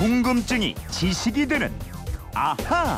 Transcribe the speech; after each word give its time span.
궁금증이 0.00 0.76
지식이 0.90 1.46
되는 1.46 1.70
아하. 2.34 2.96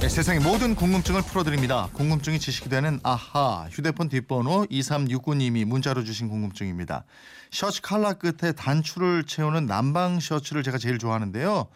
네, 0.00 0.08
세상의 0.08 0.40
모든 0.40 0.74
궁금증을 0.74 1.22
풀어드립니다. 1.22 1.88
궁금증이 1.92 2.40
지식이 2.40 2.68
되는 2.68 2.98
아하 3.04 3.68
휴대폰 3.70 4.08
뒷번호 4.08 4.66
2369님이 4.66 5.64
문자로 5.64 6.02
주신 6.02 6.28
궁금증입니다. 6.28 7.04
셔츠 7.52 7.82
칼라 7.82 8.14
끝에 8.14 8.50
단추를 8.50 9.26
채우는 9.26 9.66
남방 9.66 10.18
셔츠를 10.18 10.64
제가 10.64 10.76
제일 10.76 10.98
좋아하는데요. 10.98 11.68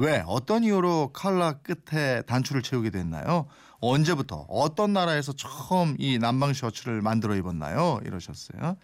왜 0.00 0.24
어떤 0.26 0.64
이유로 0.64 1.10
칼라 1.12 1.52
끝에 1.58 2.22
단추를 2.22 2.62
채우게 2.62 2.88
됐나요? 2.88 3.48
언제부터 3.80 4.46
어떤 4.48 4.94
나라에서 4.94 5.34
처음 5.34 5.94
이 5.98 6.18
남방 6.18 6.54
셔츠를 6.54 7.02
만들어 7.02 7.34
입었나요? 7.34 8.00
이러셨어요. 8.06 8.78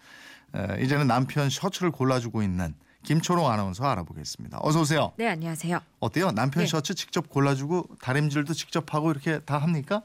에, 0.55 0.85
이제는 0.85 1.07
남편 1.07 1.49
셔츠를 1.49 1.91
골라주고 1.91 2.43
있는 2.43 2.75
김초롱 3.05 3.49
아나운서 3.51 3.85
알아보겠습니다. 3.85 4.59
어서 4.63 4.81
오세요. 4.81 5.13
네, 5.17 5.29
안녕하세요. 5.29 5.79
어때요? 6.01 6.33
남편 6.33 6.63
네. 6.63 6.67
셔츠 6.67 6.95
직접 6.95 7.29
골라주고 7.29 7.89
다림질도 8.01 8.55
직접 8.55 8.93
하고 8.95 9.11
이렇게 9.11 9.39
다 9.41 9.59
합니까? 9.59 10.03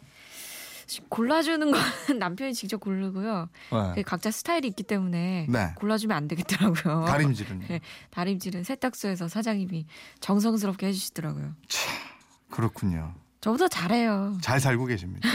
골라주는 1.10 1.72
건 1.72 1.80
남편이 2.20 2.54
직접 2.54 2.80
고르고요. 2.80 3.48
네. 3.96 4.02
각자 4.04 4.32
스타일이 4.32 4.68
있기 4.70 4.84
때문에 4.84 5.46
네. 5.48 5.72
골라주면 5.76 6.16
안 6.18 6.28
되겠더라고요. 6.28 7.06
다림질은 7.06 7.60
네, 7.70 7.80
다림질은 8.10 8.64
세탁소에서 8.64 9.28
사장님이 9.28 9.86
정성스럽게 10.20 10.88
해주시더라고요. 10.88 11.54
그렇군요. 12.50 13.14
저보다 13.42 13.68
잘해요. 13.70 14.38
잘 14.42 14.60
살고 14.60 14.86
계십니다. 14.86 15.30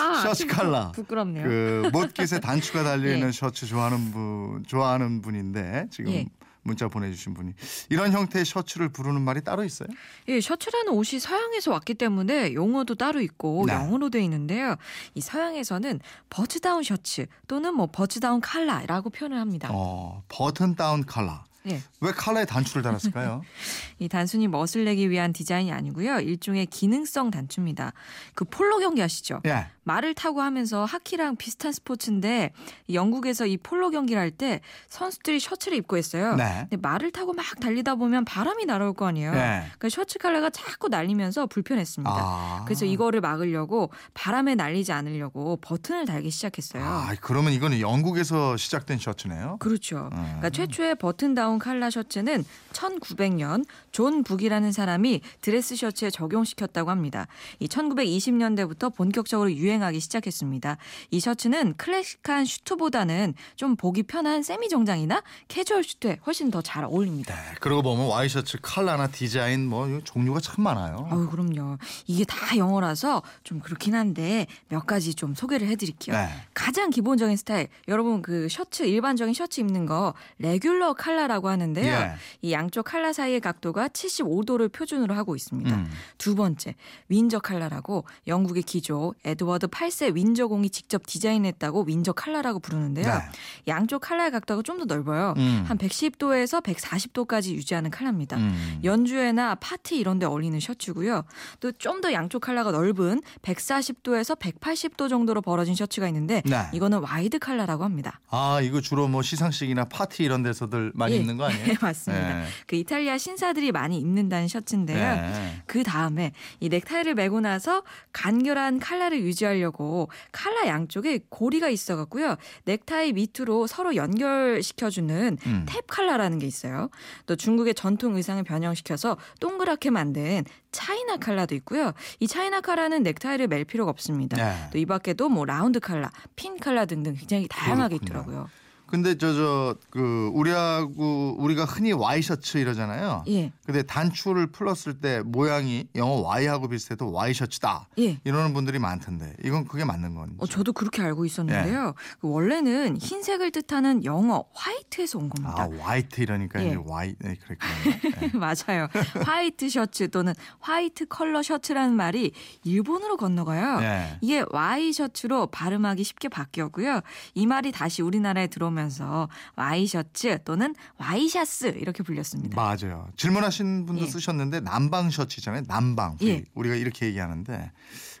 아, 0.00 0.20
셔츠 0.22 0.46
칼라. 0.46 0.92
부끄럽네요. 0.92 1.44
그 1.44 1.90
목깃에 1.92 2.38
단추가 2.40 2.84
달려 2.84 3.12
있는 3.12 3.28
예. 3.28 3.32
셔츠 3.32 3.66
좋아하는 3.66 4.12
분 4.12 4.64
좋아하는 4.66 5.22
분인데 5.22 5.88
지금 5.90 6.12
예. 6.12 6.26
문자 6.62 6.88
보내주신 6.88 7.34
분이 7.34 7.52
이런 7.90 8.12
형태의 8.12 8.44
셔츠를 8.44 8.88
부르는 8.88 9.20
말이 9.20 9.42
따로 9.42 9.64
있어요? 9.64 9.88
예, 10.28 10.40
셔츠라는 10.40 10.92
옷이 10.92 11.20
서양에서 11.20 11.72
왔기 11.72 11.94
때문에 11.94 12.54
용어도 12.54 12.94
따로 12.94 13.20
있고 13.20 13.64
네. 13.66 13.74
영어로 13.74 14.08
돼 14.08 14.22
있는데요. 14.24 14.76
이 15.14 15.20
서양에서는 15.20 16.00
button 16.30 16.61
down 16.61 16.82
셔츠 16.82 17.26
또는 17.48 17.74
뭐 17.74 17.88
button 17.92 18.21
down 18.21 18.40
칼라라고 18.40 19.10
표현을 19.10 19.38
합니다. 19.38 19.68
어 19.72 20.22
button 20.28 20.74
down 20.74 21.04
칼라. 21.04 21.44
예. 21.66 21.80
왜 22.00 22.12
칼라에 22.12 22.44
단추를 22.44 22.82
달았을까요? 22.82 23.42
이 23.98 24.08
단순히 24.08 24.48
멋을 24.48 24.84
내기 24.84 25.10
위한 25.10 25.32
디자인이 25.32 25.72
아니고요. 25.72 26.20
일종의 26.20 26.66
기능성 26.66 27.30
단추입니다. 27.30 27.92
그 28.34 28.44
폴로 28.44 28.78
경기 28.78 29.02
아시죠? 29.02 29.40
예. 29.46 29.66
말을 29.84 30.14
타고 30.14 30.42
하면서 30.42 30.84
하키랑 30.84 31.36
비슷한 31.36 31.72
스포츠인데 31.72 32.52
이 32.88 32.94
영국에서 32.94 33.46
이 33.46 33.56
폴로 33.56 33.90
경기를 33.90 34.20
할 34.20 34.34
때 34.36 34.60
선수들이 34.88 35.38
셔츠를 35.38 35.78
입고 35.78 35.96
했어요. 35.96 36.34
네. 36.34 36.66
근데 36.68 36.76
말을 36.78 37.12
타고 37.12 37.32
막 37.32 37.44
달리다 37.60 37.94
보면 37.94 38.24
바람이 38.24 38.64
날아올 38.64 38.92
거 38.94 39.06
아니에요. 39.06 39.32
네. 39.32 39.64
그 39.78 39.88
셔츠 39.88 40.18
컬러가 40.18 40.50
자꾸 40.50 40.88
날리면서 40.88 41.46
불편했습니다. 41.46 42.10
아. 42.12 42.62
그래서 42.64 42.84
이거를 42.84 43.20
막으려고 43.20 43.90
바람에 44.14 44.56
날리지 44.56 44.90
않으려고 44.90 45.56
버튼을 45.60 46.04
달기 46.06 46.30
시작했어요. 46.30 46.82
아 46.82 47.14
그러면 47.20 47.52
이거는 47.52 47.80
영국에서 47.80 48.56
시작된 48.56 48.98
셔츠네요. 48.98 49.58
그렇죠. 49.60 50.08
음. 50.12 50.22
그러니까 50.24 50.50
최초의 50.50 50.96
버튼 50.96 51.34
다운 51.34 51.58
칼라 51.60 51.90
셔츠는 51.90 52.44
1900년 52.72 53.64
존 53.92 54.24
브룩이라는 54.24 54.72
사람이 54.72 55.20
드레스 55.40 55.76
셔츠에 55.76 56.10
적용시켰다고 56.10 56.90
합니다. 56.90 57.26
이 57.60 57.68
1920년대부터 57.68 58.94
본격적으로 58.94 59.52
유행 59.52 59.73
하기 59.82 60.00
시작했습니다. 60.00 60.76
이 61.10 61.20
셔츠는 61.20 61.74
클래식한 61.76 62.44
슈트보다는 62.44 63.34
좀 63.56 63.76
보기 63.76 64.02
편한 64.02 64.42
세미 64.42 64.68
정장이나 64.68 65.22
캐주얼 65.48 65.84
슈트에 65.84 66.18
훨씬 66.26 66.50
더 66.50 66.64
잘 66.64 66.84
어울립니다. 66.84 67.34
네. 67.34 67.40
그러고 67.60 67.82
보면 67.82 68.06
와이셔츠 68.06 68.58
칼라나 68.62 69.06
디자인 69.06 69.66
뭐 69.68 70.00
종류가 70.02 70.40
참 70.40 70.64
많아요. 70.64 71.06
아유, 71.10 71.28
그럼요. 71.30 71.76
이게 72.06 72.24
다 72.24 72.56
영어라서 72.56 73.22
좀 73.44 73.60
그렇긴 73.60 73.94
한데 73.94 74.46
몇 74.68 74.86
가지 74.86 75.14
좀 75.14 75.34
소개를 75.34 75.68
해드릴게요. 75.68 76.16
네. 76.16 76.28
가장 76.54 76.90
기본적인 76.90 77.36
스타일, 77.36 77.68
여러분 77.86 78.22
그 78.22 78.48
셔츠 78.48 78.82
일반적인 78.84 79.34
셔츠 79.34 79.60
입는 79.60 79.86
거 79.86 80.14
regular 80.38 80.94
칼라라고 80.94 81.48
하는데요. 81.48 81.92
예. 81.92 82.12
이 82.40 82.52
양쪽 82.52 82.84
칼라 82.86 83.12
사이의 83.12 83.40
각도가 83.40 83.88
75도를 83.88 84.72
표준으로 84.72 85.14
하고 85.14 85.36
있습니다. 85.36 85.74
음. 85.74 85.90
두 86.18 86.34
번째, 86.34 86.74
윈저 87.08 87.40
칼라라고 87.40 88.04
영국의 88.26 88.62
기조 88.62 89.14
에드워드 89.24 89.63
8세 89.68 90.14
윈저공이 90.14 90.70
직접 90.70 91.06
디자인했다고 91.06 91.84
윈저 91.84 92.12
칼라라고 92.12 92.58
부르는데요. 92.60 93.06
네. 93.06 93.20
양쪽 93.68 94.00
칼라의 94.02 94.30
각도가 94.30 94.62
좀 94.62 94.74
더 94.74 94.84
넓어요. 94.86 95.34
음. 95.36 95.64
한 95.68 95.78
110도에서 95.78 96.60
140도까지 96.62 97.52
유지하는 97.52 97.90
칼라입니다. 97.90 98.36
음. 98.38 98.80
연주회나 98.82 99.54
파티 99.56 99.96
이런 99.96 100.18
데 100.18 100.26
어울리는 100.26 100.58
셔츠고요. 100.58 101.22
또 101.60 101.70
좀 101.78 102.00
더 102.00 102.12
양쪽 102.12 102.40
칼라가 102.40 102.72
넓은 102.72 103.20
140도에서 103.42 104.36
180도 104.38 105.08
정도로 105.08 105.40
벌어진 105.42 105.74
셔츠가 105.74 106.08
있는데 106.08 106.42
네. 106.44 106.56
이거는 106.72 106.98
와이드 106.98 107.38
칼라라고 107.38 107.84
합니다. 107.84 108.20
아 108.30 108.60
이거 108.62 108.80
주로 108.80 109.06
뭐 109.08 109.22
시상식이나 109.22 109.84
파티 109.84 110.24
이런 110.24 110.42
데서들 110.42 110.92
많이 110.94 111.14
예. 111.14 111.18
입는 111.18 111.36
거 111.36 111.44
아니에요? 111.44 111.64
네, 111.66 111.74
맞습니다. 111.80 112.38
네. 112.40 112.46
그 112.66 112.76
이탈리아 112.76 113.16
신사들이 113.16 113.70
많이 113.72 113.98
입는다는 113.98 114.48
셔츠인데요. 114.48 114.98
네. 114.98 115.62
그 115.66 115.82
다음에 115.84 116.32
이 116.60 116.68
넥타이를 116.68 117.14
매고 117.14 117.40
나서 117.40 117.82
간결한 118.12 118.78
칼라를 118.80 119.20
유지 119.22 119.46
하려고 119.54 120.08
칼라 120.32 120.66
양쪽에 120.66 121.20
고리가 121.28 121.68
있어갖고요. 121.68 122.36
넥타이 122.64 123.12
밑으로 123.12 123.66
서로 123.66 123.96
연결시켜주는 123.96 125.38
음. 125.46 125.66
탭 125.68 125.84
칼라라는 125.86 126.38
게 126.38 126.46
있어요. 126.46 126.90
또 127.26 127.36
중국의 127.36 127.74
전통 127.74 128.16
의상을 128.16 128.42
변형시켜서 128.42 129.16
동그랗게 129.40 129.90
만든 129.90 130.44
차이나 130.72 131.16
칼라도 131.16 131.54
있고요. 131.56 131.92
이 132.20 132.26
차이나 132.26 132.60
칼라는 132.60 133.02
넥타이를 133.02 133.48
멜 133.48 133.64
필요가 133.64 133.90
없습니다. 133.90 134.36
네. 134.36 134.70
또이 134.72 134.86
밖에도 134.86 135.28
뭐 135.28 135.44
라운드 135.44 135.80
칼라, 135.80 136.10
핀 136.36 136.58
칼라 136.58 136.84
등등 136.84 137.14
굉장히 137.14 137.46
다양하게 137.48 137.98
그렇군요. 137.98 138.20
있더라고요. 138.20 138.48
근데 138.86 139.16
저 139.18 139.32
저 139.34 139.76
그 139.90 140.30
우리하고 140.34 141.36
우리가 141.38 141.64
흔히 141.64 141.92
와이셔츠 141.92 142.58
이러잖아요. 142.58 143.24
예, 143.28 143.52
근데 143.64 143.82
단추를 143.82 144.48
풀었을 144.48 144.94
때 145.00 145.22
모양이 145.24 145.86
영어 145.94 146.20
Y하고 146.22 146.68
비슷해도 146.68 147.12
와이셔츠다. 147.12 147.88
예. 147.98 148.18
이러는 148.24 148.54
분들이 148.54 148.78
많던데 148.78 149.34
이건 149.44 149.66
그게 149.66 149.84
맞는 149.84 150.14
건지. 150.14 150.34
어, 150.38 150.46
저도 150.46 150.72
그렇게 150.72 151.02
알고 151.02 151.24
있었는데요. 151.24 151.88
예. 151.88 152.16
그 152.20 152.28
원래는 152.28 152.96
흰색을 152.98 153.50
뜻하는 153.52 154.04
영어 154.04 154.44
화이트에서 154.54 155.18
온 155.18 155.28
겁니다. 155.28 155.54
아 155.62 155.68
화이트 155.84 156.20
이러니까 156.20 156.62
예. 156.62 156.68
이제 156.68 156.78
와이 156.84 157.14
네, 157.18 157.36
그랬군요. 157.36 158.20
네. 158.20 158.30
맞아요. 158.38 158.88
화이트 159.24 159.68
셔츠 159.68 160.08
또는 160.10 160.32
화이트 160.60 161.06
컬러 161.06 161.42
셔츠라는 161.42 161.94
말이 161.94 162.32
일본으로 162.64 163.16
건너가요. 163.16 163.80
네. 163.80 164.18
이게 164.20 164.44
와이 164.50 164.92
셔츠로 164.92 165.48
발음하기 165.48 166.02
쉽게 166.04 166.28
바뀌었고요. 166.28 167.00
이 167.34 167.46
말이 167.46 167.72
다시 167.72 168.02
우리나라에 168.02 168.46
들어 168.48 168.70
오면서 168.74 169.28
와이 169.56 169.86
셔츠 169.86 170.38
또는 170.44 170.74
와이샤스 170.98 171.76
이렇게 171.78 172.02
불렸습니다. 172.02 172.60
맞아요. 172.60 173.08
질문하신 173.16 173.86
분도 173.86 174.02
예. 174.02 174.06
쓰셨는데 174.06 174.60
남방 174.60 175.10
셔츠잖아요. 175.10 175.62
남방. 175.66 176.16
우리, 176.20 176.28
예. 176.28 176.44
우리가 176.54 176.74
이렇게 176.74 177.06
얘기하는데 177.06 177.70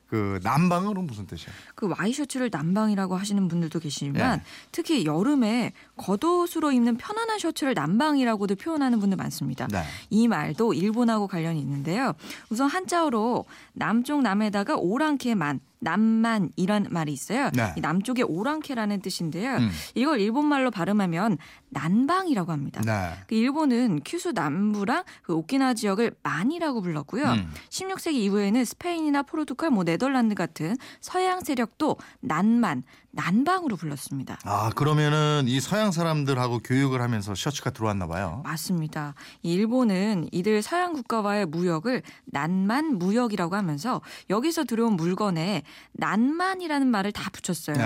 그 0.06 0.38
남방은 0.42 0.94
무슨 1.06 1.26
뜻이에요? 1.26 1.50
그 1.74 1.88
와이셔츠를 1.88 2.50
남방이라고 2.52 3.16
하시는 3.16 3.48
분들도 3.48 3.80
계시지만 3.80 4.38
예. 4.38 4.44
특히 4.70 5.04
여름에 5.04 5.72
겉옷으로 5.96 6.70
입는 6.72 6.96
편안한 6.98 7.38
셔츠를 7.38 7.74
남방이라고도 7.74 8.54
표현하는 8.54 9.00
분들 9.00 9.16
많습니다. 9.16 9.66
네. 9.66 9.82
이 10.10 10.28
말도 10.28 10.74
일본하고 10.74 11.26
관련이 11.26 11.58
있는데요. 11.60 12.12
우선 12.48 12.68
한자어로 12.68 13.44
남쪽 13.72 14.22
남에다가 14.22 14.76
오랑캐 14.76 15.34
만 15.34 15.58
남만 15.80 16.50
이런 16.56 16.86
말이 16.90 17.12
있어요. 17.12 17.50
네. 17.54 17.72
이 17.76 17.80
남쪽의 17.80 18.24
오랑캐라는 18.24 19.00
뜻인데요. 19.02 19.56
음. 19.56 19.70
이걸 19.94 20.20
일본말로 20.20 20.70
발음하면 20.70 21.38
난방이라고 21.70 22.52
합니다. 22.52 22.80
네. 22.84 23.18
그 23.26 23.34
일본은 23.34 24.00
큐슈 24.04 24.32
남부랑 24.32 25.04
그 25.22 25.34
오키나와 25.34 25.74
지역을 25.74 26.16
만이라고 26.22 26.80
불렀고요. 26.80 27.24
음. 27.24 27.52
16세기 27.68 28.14
이후에는 28.14 28.64
스페인이나 28.64 29.22
포르투갈, 29.22 29.70
뭐 29.70 29.84
네덜란드 29.84 30.34
같은 30.34 30.76
서양 31.00 31.40
세력도 31.40 31.96
난만, 32.20 32.84
난방으로 33.14 33.76
불렀습니다. 33.76 34.38
아 34.44 34.70
그러면은 34.74 35.44
이 35.46 35.60
서양 35.60 35.92
사람들하고 35.92 36.60
교육을 36.60 37.00
하면서 37.00 37.34
셔츠가 37.34 37.70
들어왔나 37.70 38.06
봐요. 38.06 38.42
맞습니다. 38.44 39.14
이 39.42 39.54
일본은 39.54 40.28
이들 40.32 40.62
서양 40.62 40.92
국가와의 40.92 41.46
무역을 41.46 42.02
난만 42.26 42.98
무역이라고 42.98 43.56
하면서 43.56 44.00
여기서 44.30 44.64
들어온 44.64 44.94
물건에 44.94 45.62
난만이라는 45.92 46.86
말을 46.86 47.12
다 47.12 47.30
붙였어요. 47.30 47.76
네. 47.76 47.82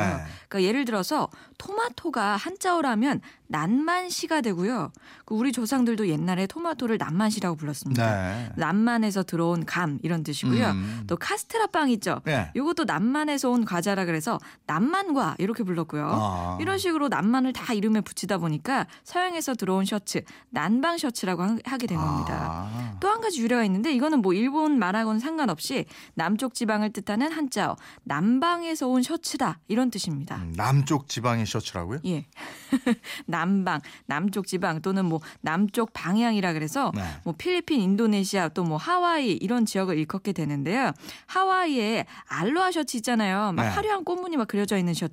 그러니까 0.49 0.63
예를 0.63 0.85
들어서 0.85 1.29
토마토가 1.59 2.37
한자어라면 2.37 3.21
난만시가 3.49 4.41
되고요. 4.43 4.93
그 5.25 5.35
우리 5.35 5.53
조상들도 5.53 6.09
옛날에 6.09 6.47
토마토를 6.47 6.99
난만시라고 6.99 7.57
불렀습니다. 7.57 8.05
네. 8.05 8.51
남만에서 8.57 9.23
들어온 9.23 9.65
감 9.65 9.99
이런 10.03 10.23
뜻이고요. 10.23 10.71
음. 10.71 11.05
또 11.07 11.17
카스테라 11.17 11.69
빵 11.69 11.91
있죠. 11.91 12.21
네. 12.25 12.51
이것도 12.55 12.85
남만에서 12.85 13.51
온 13.51 13.65
과자라 13.65 14.05
그래서 14.05 14.39
남 14.67 14.85
방과 15.19 15.35
이렇게 15.39 15.65
불렀고요. 15.65 16.09
아. 16.11 16.59
이런 16.61 16.79
식으로 16.79 17.09
남만을 17.09 17.53
다 17.53 17.73
이름에 17.75 18.01
붙이다 18.01 18.39
보니까 18.39 18.87
서양에서 19.05 19.55
들어온 19.55 19.85
셔츠 19.85 20.23
난방 20.51 20.97
셔츠라고 20.97 21.43
하- 21.43 21.59
하게 21.65 21.87
된 21.89 21.99
겁니다. 21.99 22.69
아. 22.73 22.97
또한 23.01 23.21
가지 23.21 23.43
유래가 23.43 23.65
있는데 23.65 23.93
이거는 23.93 24.23
뭐 24.23 24.33
일본 24.33 24.79
말하고는 24.79 25.19
상관없이 25.21 25.87
남쪽 26.15 26.55
지방을 26.55 26.93
뜻하는 26.93 27.33
한자어 27.33 27.77
남방에서 28.05 28.87
온 28.89 29.03
셔츠다 29.03 29.59
이런 29.69 29.91
뜻입니다. 29.91 30.37
음, 30.37 30.53
남쪽 30.57 31.09
지방의 31.09 31.47
셔츠라고요? 31.47 31.99
예. 32.07 32.27
남방, 33.27 33.81
남쪽 34.07 34.47
지방 34.47 34.81
또는 34.83 35.05
뭐 35.05 35.21
남쪽 35.41 35.93
방향이라 35.93 36.53
그래서 36.53 36.93
네. 36.95 37.03
뭐 37.25 37.35
필리핀, 37.37 37.81
인도네시아 37.81 38.49
또 38.51 38.69
뭐 38.69 38.77
하와이 38.77 39.33
이런 39.33 39.65
지역을 39.65 39.97
일컫게 39.97 40.33
되는데요. 40.33 40.93
하와이에 41.27 42.05
알로하 42.27 42.71
셔츠 42.71 42.99
있잖아요. 42.99 43.53
막 43.53 43.63
네. 43.63 43.69
화려한 43.71 44.05
꽃무늬 44.05 44.37
막 44.37 44.47
그려져 44.47 44.77
있는 44.77 44.93
셔츠. 44.93 45.08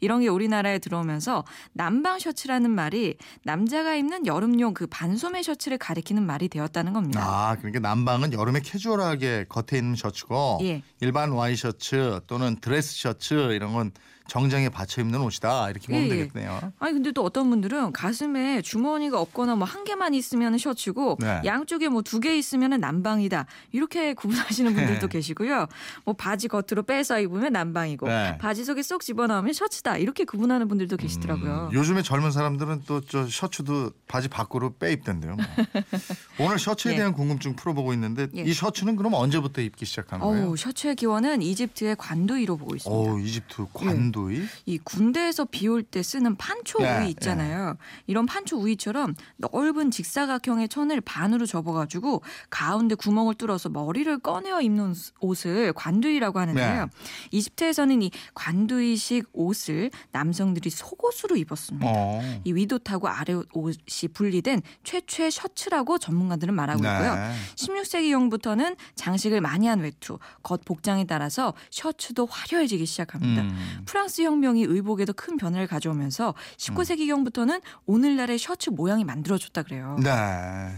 이런 0.00 0.20
게 0.20 0.28
우리나라에 0.28 0.78
들어오면서 0.78 1.44
남방 1.72 2.18
셔츠라는 2.18 2.70
말이 2.70 3.16
남자가 3.44 3.94
입는 3.94 4.26
여름용 4.26 4.74
그 4.74 4.86
반소매 4.86 5.42
셔츠를 5.42 5.78
가리키는 5.78 6.24
말이 6.24 6.48
되었다는 6.48 6.92
겁니다. 6.92 7.20
아, 7.22 7.56
그러니까 7.56 7.80
남방은 7.80 8.32
여름에 8.32 8.60
캐주얼하게 8.60 9.46
겉에 9.48 9.78
있는 9.78 9.96
셔츠고 9.96 10.58
예. 10.62 10.82
일반 11.00 11.30
와이셔츠 11.30 12.20
또는 12.26 12.56
드레스 12.60 12.98
셔츠 12.98 13.34
이런 13.52 13.72
건 13.72 13.92
정장에 14.28 14.68
받쳐 14.68 15.00
입는 15.00 15.20
옷이다 15.20 15.70
이렇게 15.70 15.86
보면 15.88 16.02
예, 16.02 16.04
예. 16.06 16.08
되겠네요. 16.26 16.72
아니 16.78 16.92
근데 16.92 17.12
또 17.12 17.22
어떤 17.22 17.48
분들은 17.50 17.92
가슴에 17.92 18.62
주머니가 18.62 19.20
없거나 19.20 19.54
뭐 19.56 19.66
한 19.66 19.84
개만 19.84 20.14
있으면 20.14 20.56
셔츠고 20.58 21.18
네. 21.20 21.42
양쪽에 21.44 21.88
뭐 21.88 22.02
두 22.02 22.20
개 22.20 22.36
있으면 22.38 22.78
남방이다 22.80 23.46
이렇게 23.72 24.14
구분하시는 24.54 24.74
분들도 24.74 25.00
네. 25.00 25.08
계시고요. 25.08 25.66
뭐 26.04 26.14
바지 26.14 26.48
겉으로 26.48 26.82
빼서 26.84 27.20
입으면 27.20 27.52
남방이고 27.52 28.06
네. 28.08 28.38
바지 28.38 28.64
속에 28.64 28.82
쏙 28.82 29.02
집어넣으면 29.02 29.52
셔츠다 29.52 29.96
이렇게 29.98 30.24
구분하는 30.24 30.68
분들도 30.68 30.96
계시더라고요. 30.96 31.68
음, 31.70 31.72
요즘에 31.74 32.02
젊은 32.02 32.30
사람들은 32.30 32.82
또 32.86 33.00
저 33.06 33.26
셔츠도 33.28 33.90
바지 34.08 34.28
밖으로 34.28 34.74
빼 34.78 34.92
입던데요. 34.92 35.36
뭐. 35.36 35.44
오늘 36.40 36.58
셔츠에 36.58 36.92
예. 36.92 36.96
대한 36.96 37.12
궁금증 37.12 37.54
풀어보고 37.56 37.92
있는데 37.94 38.26
예. 38.36 38.42
이 38.42 38.52
셔츠는 38.52 38.96
그럼 38.96 39.14
언제부터 39.14 39.60
입기 39.62 39.84
시작한 39.84 40.20
거예요? 40.20 40.46
어우 40.48 40.56
셔츠의 40.56 40.96
기원은 40.96 41.42
이집트의 41.42 41.96
관두이로 41.96 42.56
보고 42.56 42.74
있습니다. 42.74 43.12
어 43.12 43.18
이집트 43.18 43.66
관 43.72 44.10
도이 44.16 44.42
이 44.64 44.78
군대에서 44.78 45.44
비 45.44 45.68
올 45.68 45.82
때 45.82 46.02
쓰는 46.02 46.36
판초 46.36 46.78
네, 46.78 47.00
우이 47.00 47.10
있잖아요. 47.10 47.76
이런 48.06 48.24
판초 48.24 48.56
우이처럼 48.56 49.14
넓은 49.36 49.90
직사각형의 49.90 50.68
천을 50.70 51.00
반으로 51.02 51.44
접어가지고 51.44 52.22
가운데 52.48 52.94
구멍을 52.94 53.34
뚫어서 53.34 53.68
머리를 53.68 54.18
꺼내어 54.20 54.60
입는 54.62 54.94
옷을 55.20 55.72
관두이라고 55.74 56.38
하는데요. 56.38 56.84
네. 56.86 56.90
이집트에서는 57.30 58.00
이 58.02 58.10
관두이식 58.34 59.28
옷을 59.32 59.90
남성들이 60.12 60.70
속옷으로 60.70 61.36
입었습니다. 61.36 61.86
어. 61.88 62.40
이 62.44 62.52
위도 62.52 62.78
타고 62.78 63.08
아래 63.08 63.34
옷이 63.52 64.08
분리된 64.14 64.62
최초의 64.84 65.30
셔츠라고 65.30 65.98
전문가들은 65.98 66.54
말하고 66.54 66.78
있고요. 66.78 67.14
네. 67.16 67.32
16세기경부터는 67.56 68.76
장식을 68.94 69.40
많이 69.40 69.66
한 69.66 69.80
외투, 69.80 70.18
겉 70.42 70.64
복장에 70.64 71.04
따라서 71.04 71.54
셔츠도 71.70 72.26
화려해지기 72.26 72.86
시작합니다. 72.86 73.42
음. 73.42 73.82
프랑스 73.84 74.05
혁명이 74.22 74.64
의복에도 74.64 75.12
큰 75.12 75.36
변화를 75.36 75.66
가져오면서 75.66 76.34
19세기경부터는 76.56 77.60
오늘날의 77.86 78.38
셔츠 78.38 78.70
모양이 78.70 79.04
만들어졌다 79.04 79.62
그래요. 79.62 79.96
네. 80.02 80.10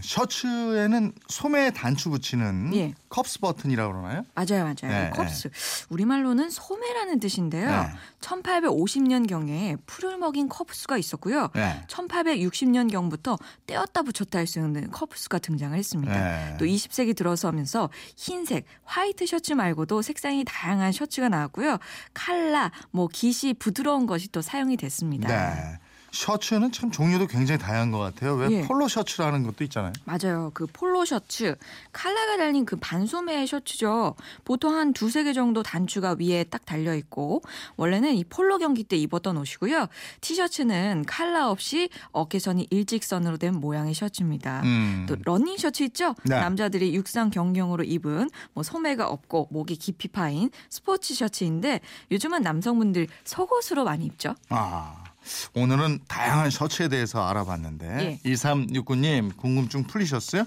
셔츠에는 0.01 1.13
소매 1.27 1.71
단추 1.71 2.09
붙이는 2.09 2.75
예. 2.75 2.93
컵스 3.09 3.39
버튼이라고 3.39 3.93
그러나요? 3.93 4.25
맞아요, 4.35 4.63
맞아요. 4.63 4.75
네, 4.83 5.09
컵스. 5.15 5.49
우리말로는 5.89 6.49
소매라는 6.49 7.19
뜻인데요. 7.19 7.69
네. 7.69 7.89
1850년경에 8.21 9.77
풀을 9.85 10.17
먹인 10.17 10.49
컵스가 10.49 10.97
있었고요. 10.97 11.49
네. 11.53 11.83
1860년경부터 11.87 13.39
떼었다 13.65 14.01
붙였다 14.03 14.39
할 14.39 14.49
수 14.49 14.59
있는 14.59 14.89
컵스가 14.89 15.37
등장을 15.39 15.77
했습니다. 15.77 16.13
네. 16.13 16.55
또 16.57 16.65
20세기 16.65 17.15
들어서면서 17.15 17.89
흰색, 18.17 18.65
화이트 18.83 19.27
셔츠 19.27 19.53
말고도 19.53 20.01
색상이 20.01 20.43
다양한 20.45 20.91
셔츠가 20.91 21.29
나왔고요. 21.29 21.77
칼라, 22.15 22.71
뭐 22.89 23.07
깃이 23.19 23.53
부드러운 23.55 24.05
것이 24.05 24.29
또 24.31 24.41
사용이 24.41 24.77
됐습니다. 24.77 25.27
네. 25.27 25.79
셔츠는 26.11 26.71
참 26.71 26.91
종류도 26.91 27.27
굉장히 27.27 27.59
다양한 27.59 27.91
것 27.91 27.99
같아요. 27.99 28.35
왜 28.35 28.49
예. 28.51 28.61
폴로 28.63 28.87
셔츠라는 28.87 29.43
것도 29.43 29.63
있잖아요. 29.65 29.93
맞아요. 30.05 30.51
그 30.53 30.65
폴로 30.71 31.05
셔츠, 31.05 31.55
칼라가 31.91 32.37
달린 32.37 32.65
그 32.65 32.75
반소매 32.77 33.45
셔츠죠. 33.45 34.15
보통 34.45 34.75
한 34.75 34.93
두세 34.93 35.23
개 35.23 35.33
정도 35.33 35.63
단추가 35.63 36.15
위에 36.19 36.43
딱 36.45 36.65
달려 36.65 36.95
있고 36.95 37.41
원래는 37.75 38.15
이 38.15 38.23
폴로 38.23 38.57
경기 38.57 38.83
때 38.83 38.95
입었던 38.95 39.37
옷이고요. 39.37 39.87
티셔츠는 40.21 41.05
칼라 41.07 41.49
없이 41.49 41.89
어깨선이 42.11 42.67
일직선으로 42.69 43.37
된 43.37 43.55
모양의 43.55 43.93
셔츠입니다. 43.93 44.61
음. 44.63 45.05
또 45.07 45.15
러닝 45.23 45.57
셔츠 45.57 45.83
있죠? 45.83 46.15
네. 46.23 46.39
남자들이 46.39 46.93
육상 46.95 47.29
경기용으로 47.29 47.83
입은 47.83 48.29
뭐 48.53 48.63
소매가 48.63 49.07
없고 49.07 49.47
목이 49.51 49.75
깊이 49.75 50.07
파인 50.07 50.49
스포츠 50.69 51.13
셔츠인데 51.13 51.81
요즘은 52.11 52.41
남성분들 52.41 53.07
속옷으로 53.23 53.83
많이 53.83 54.05
입죠. 54.05 54.35
아. 54.49 55.08
오늘은 55.53 55.99
다양한 56.07 56.49
셔츠에 56.49 56.87
대해서 56.87 57.27
알아봤는데 57.27 58.19
예. 58.23 58.29
2369님 58.29 59.37
궁금증 59.37 59.83
풀리셨어요? 59.83 60.45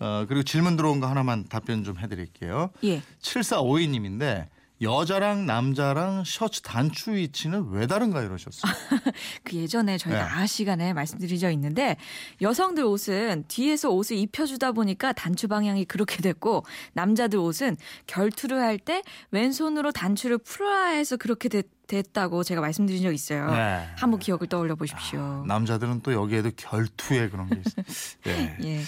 어, 0.00 0.24
그리고 0.28 0.42
질문 0.42 0.76
들어온 0.76 1.00
거 1.00 1.06
하나만 1.06 1.46
답변 1.48 1.84
좀 1.84 1.98
해드릴게요. 1.98 2.70
예. 2.84 3.02
7452님인데 3.20 4.48
여자랑 4.82 5.44
남자랑 5.44 6.24
셔츠 6.24 6.62
단추 6.62 7.12
위치는 7.12 7.68
왜 7.70 7.86
다른가 7.86 8.22
이러셨어요. 8.22 8.72
그 9.44 9.56
예전에 9.56 9.98
저희가 9.98 10.24
네. 10.24 10.30
아 10.30 10.46
시간에 10.46 10.92
말씀드린 10.94 11.38
적 11.38 11.50
있는데 11.52 11.96
여성들 12.40 12.84
옷은 12.84 13.44
뒤에서 13.48 13.90
옷을 13.90 14.16
입혀주다 14.16 14.72
보니까 14.72 15.12
단추 15.12 15.48
방향이 15.48 15.84
그렇게 15.84 16.22
됐고 16.22 16.64
남자들 16.94 17.38
옷은 17.38 17.76
결투를 18.06 18.60
할 18.60 18.80
때 18.80 19.02
왼손으로 19.30 19.92
단추를 19.92 20.38
풀어야 20.38 20.86
해서 20.92 21.18
그렇게 21.18 21.50
됐, 21.50 21.66
됐다고 21.86 22.42
제가 22.44 22.62
말씀드린 22.62 23.02
적 23.02 23.12
있어요. 23.12 23.50
네. 23.50 23.86
한번 23.96 24.18
기억을 24.18 24.46
떠올려 24.46 24.74
보십시오. 24.74 25.44
남자들은 25.46 26.00
또 26.00 26.14
여기에도 26.14 26.50
결투에 26.56 27.28
그런 27.28 27.50
게 27.50 27.60
있어요. 27.66 27.84
네. 28.24 28.56
예. 28.64 28.80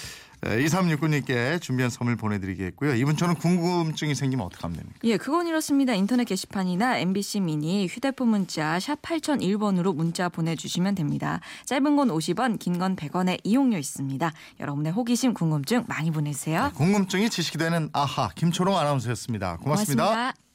2369님께 0.43 1.61
준비한 1.61 1.89
선물 1.91 2.17
보내드리겠고요. 2.17 2.94
이분 2.94 3.17
저는 3.17 3.37
궁금증이 3.37 4.15
생기면 4.15 4.47
어떻게 4.47 4.62
하면 4.62 4.77
됩니까? 4.77 4.99
예, 5.05 5.17
그건 5.17 5.47
이렇습니다. 5.47 5.94
인터넷 5.94 6.25
게시판이나 6.25 6.99
MBC 6.99 7.41
미니 7.41 7.87
휴대폰 7.87 8.29
문자 8.29 8.79
샵 8.81 9.00
8001번으로 9.03 9.94
문자 9.94 10.29
보내주시면 10.29 10.94
됩니다. 10.97 11.41
짧은 11.67 11.97
건 11.97 12.09
50원, 12.09 12.59
긴 12.59 12.73
건 12.78 12.97
100원의 12.97 13.38
이용료 13.45 13.76
있습니다. 13.78 14.33
여러분의 14.61 14.93
호기심, 14.93 15.35
궁금증 15.35 15.85
많이 15.87 16.11
보내주세요. 16.11 16.73
궁금증이 16.75 17.31
지식이 17.31 17.59
되는 17.59 17.90
아하 17.93 18.31
김초롱 18.35 18.76
아나운서였습니다 18.76 19.59
고맙습니다. 19.59 20.05
고맙습니다. 20.05 20.51